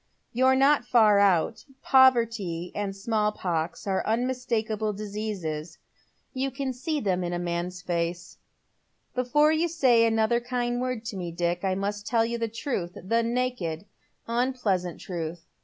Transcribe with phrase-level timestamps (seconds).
[0.33, 1.63] You're not far out.
[1.83, 5.77] Poverty and «malI pox are unmistakable diseases.
[6.33, 8.39] You can see them in a man's face.
[9.13, 12.97] Before you say another kind word to me, Dick, I must tell you the truth—
[13.09, 13.85] the naked,
[14.25, 15.45] unpleasant truth.